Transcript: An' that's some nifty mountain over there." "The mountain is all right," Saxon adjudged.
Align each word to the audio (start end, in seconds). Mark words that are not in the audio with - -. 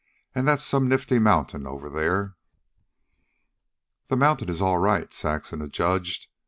An' 0.33 0.45
that's 0.45 0.63
some 0.63 0.89
nifty 0.89 1.19
mountain 1.19 1.67
over 1.67 1.87
there." 1.87 2.35
"The 4.07 4.17
mountain 4.17 4.49
is 4.49 4.59
all 4.59 4.79
right," 4.79 5.13
Saxon 5.13 5.61
adjudged. 5.61 6.25